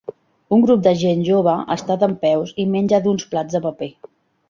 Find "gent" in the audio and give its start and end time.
1.01-1.21